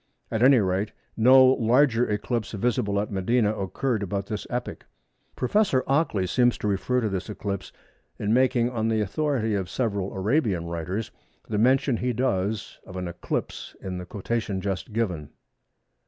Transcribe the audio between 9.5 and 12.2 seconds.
of several Arabian writers, the mention he